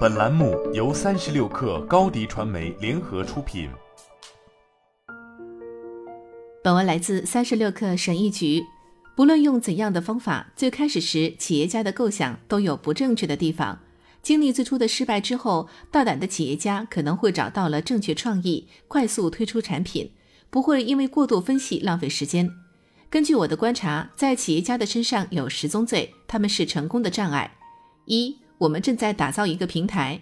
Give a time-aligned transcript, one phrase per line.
[0.00, 3.70] 本栏目由三十六氪高低传媒联合出品。
[6.62, 8.62] 本文来自三十六氪神译局。
[9.16, 13.78] 不论用怎样的方法，最开始时企业家的构想都有不正确的地方。
[14.22, 20.12] 经历最初的失败之后，大胆的企业家可能会找到了正确创意，快速推出产品，
[20.50, 22.50] 不会因为过度分析浪费时间。
[23.08, 27.56] 根据我的观察，在企业家的身上有十宗罪，他们是成功的障碍。
[28.06, 30.20] 一，我们正在打造一个平台，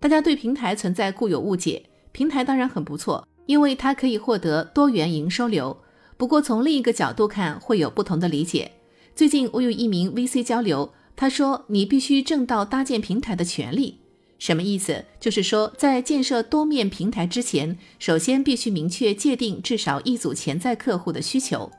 [0.00, 1.84] 大家对平台存在固有误解。
[2.12, 5.76] 平台当然很不错，因为它可以获得多元营收流。
[6.16, 8.72] 不过从另一个角度看，会有不同的理解。
[9.14, 13.98] 最近我与一名 VC 交流，他说：“你必须挣到搭建平台的权利。”
[14.38, 15.04] 什么意思？
[15.20, 21.70] 就是说，在建设多面平台之前，首先必须明确界定至少一组潜在客户的需求。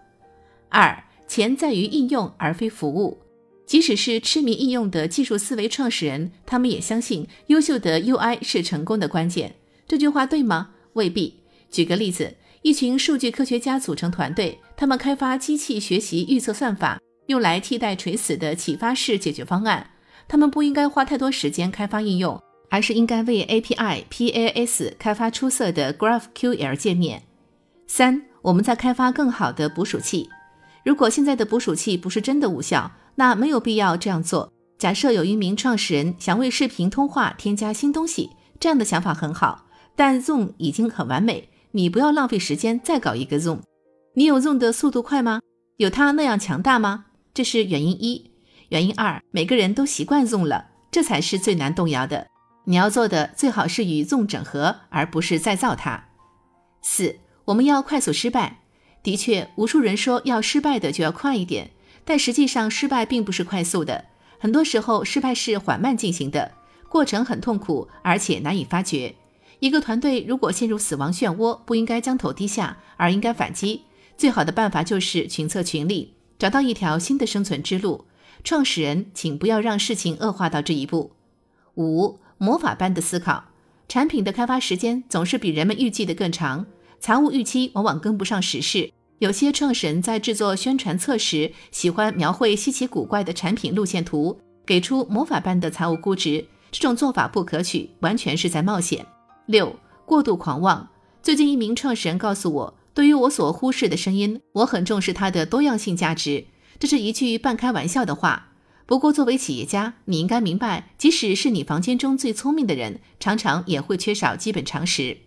[0.69, 3.17] 二，钱在于应用而非服务。
[3.65, 9.55] 即使是痴迷应用的技术思维创始人，他们也相信优秀的 UI 是成功的关键。
[9.87, 10.69] 这句话对吗？
[10.93, 11.41] 未必。
[11.71, 19.91] 举个例子，一群数据科学家组成团队，他们开发机器学习预测算法，用来替代垂死的启发式解决方案。
[20.27, 27.23] 他们不应该花太多时间开发应用，而是应该为 API PaaS 开发出色的 GraphQL 界面。
[27.87, 30.29] 三，我们在开发更好的捕鼠器。
[30.85, 34.53] 如果现在的捕鼠器不是真的无效，那没有必要这样做。
[34.77, 43.61] 假设有一名创始人想为视频通话添加新东西，这样的想法很好，但 Zoom 已经很完美，你不要浪费时间再搞一个 Zoom。
[44.13, 45.41] 你有 Zoom 的速度快吗？
[45.77, 47.05] 有它那样强大吗？
[47.33, 48.31] 这是原因一。
[48.69, 52.27] 原因二，每个人都习惯 Zoom 了，这才是最难动摇的。
[52.65, 56.05] 你要做的最好是与 Zoom 整合，而不是再造它。
[56.83, 58.64] 四，我们要快速失败。
[59.05, 61.69] 的确，无数人说要失败的就要快一点，
[62.03, 64.05] 但实际上失败并不是快速的。
[64.39, 66.53] 很多时候，失败是缓慢进行的，
[66.89, 69.13] 过程很痛苦，而且难以发觉。
[69.59, 73.83] 一个团队如果陷入死亡漩涡，不应该将头低下，而应该反击。
[74.17, 78.05] 最好的办法就是群策群力，找到一条新的生存之路。
[78.43, 81.11] 创始人，请不要让事情恶化到这一步。
[81.75, 83.43] 五，魔法般的思考，
[83.87, 86.65] 产品的开发时间总是比人们预计的更长。
[86.99, 99.05] 财务预期往往跟不上时事，有些创始人在制作宣传册时喜欢描绘稀奇古怪的产品路线图，给出魔法般的财务估值，这种做法不可取，完全是在冒险。
[99.45, 99.75] 六、
[100.05, 100.89] 过度狂妄。
[101.21, 106.45] 最近一名创始人告诉我，对于我所忽视的声音，我很重视它的多样性价值。
[106.77, 108.49] 这是一句半开玩笑的话，
[108.85, 115.17] 不过作为企业家，你应该明白，即使是你房间中最聪明的人，常常也会缺少基本常识。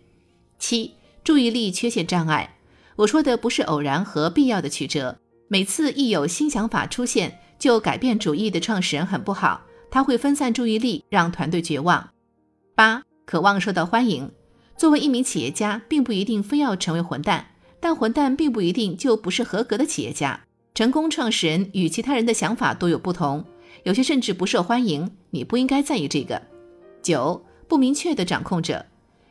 [0.59, 0.98] 七。
[1.23, 2.57] 注意力缺陷障碍，
[2.95, 5.17] 我说的不是偶然和必要的曲折。
[5.47, 12.09] 每次一有新想法出现就改变主意的创始人很不好，他会分散注意力，让团队绝望。
[12.75, 14.31] 八，渴望受到欢迎。
[14.77, 17.47] 作为一名企业家，并不一定非要成为混蛋，
[17.79, 20.39] 但混蛋并不一定就不是合格的企业家。
[20.73, 23.43] 成功创始人与其他人的想法都有不同，
[23.83, 25.11] 有些甚至不受欢迎。
[25.31, 26.41] 你不应该在意这个。
[27.01, 28.85] 九，不明确的掌控者。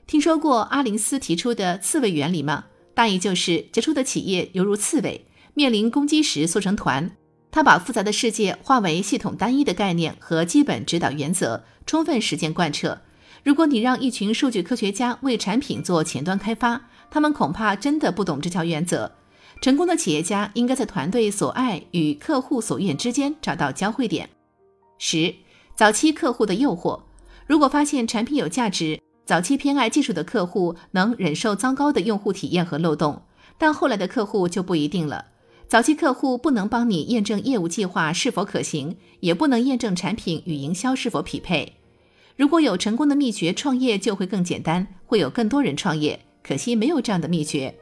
[0.09, 2.65] 听说过阿林斯提出的刺猬原理吗？
[2.95, 7.11] 大意就是杰出的企业犹如刺猬，面临攻击时缩成团。
[7.51, 12.99] 他把复杂的世界化为系统单一的概念和基本指导原则，充分实践贯彻。
[13.45, 19.13] 如果你让一群数据科学家为产品做前端开发，他们恐怕真的不懂这条原则。
[19.61, 24.31] 成功的企业家应该在团队所爱与客户所愿之间找到交汇点。
[24.97, 25.35] 十，
[25.77, 26.99] 早期客户的诱惑。
[27.47, 28.99] 如果发现产品有价值。
[29.29, 33.25] 早期偏爱技术的客户能忍受糟糕的用户体验和漏洞，
[33.59, 35.27] 但后来的客户就不一定了。
[35.67, 41.75] 早期客户不能帮你验证业务计划是否可行，也不能验证产品与营销是否匹配。
[42.39, 46.19] 如果有成功的秘诀，创业就会更简单，会有更多人创业。
[46.43, 47.75] 可惜没有这样的秘诀，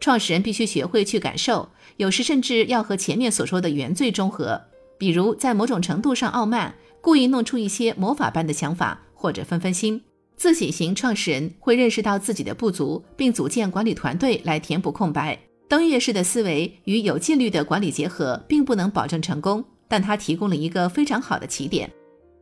[0.00, 4.60] 创始人必须学会去感受，有时甚至要和前面所说的原罪中和，
[4.98, 10.02] 比如在某种程度上傲慢，故意弄出一些魔法般的想法，或者分分心。
[10.40, 15.38] 自省型创始人会认识到自己的不足，并组建管理团队来填补空白。
[15.68, 21.92] 登月式的思维与有纪律的管理结合，并不能保证成功，但它提供了一个非常好的起点。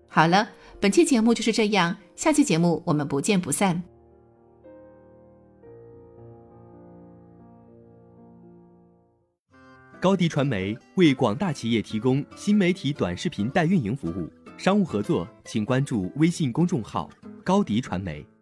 [0.06, 0.49] 好了，
[0.79, 3.83] 本期节目就是这样，下期节目我们不见不散。
[10.00, 17.11] 高迪传媒为广大企业提供新媒体短视频代运营服务，商务合作请关注微信公众号。
[17.49, 18.38] 高迪传媒。